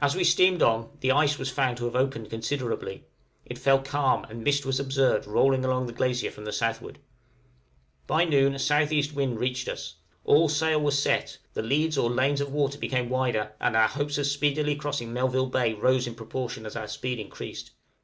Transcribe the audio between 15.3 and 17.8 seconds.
Bay rose in proportion as our speed increased.